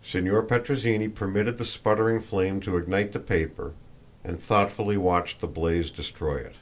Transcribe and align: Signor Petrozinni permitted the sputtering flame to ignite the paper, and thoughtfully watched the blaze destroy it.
Signor 0.00 0.44
Petrozinni 0.44 1.08
permitted 1.08 1.58
the 1.58 1.64
sputtering 1.64 2.20
flame 2.20 2.60
to 2.60 2.76
ignite 2.76 3.10
the 3.10 3.18
paper, 3.18 3.72
and 4.22 4.38
thoughtfully 4.38 4.96
watched 4.96 5.40
the 5.40 5.48
blaze 5.48 5.90
destroy 5.90 6.36
it. 6.36 6.54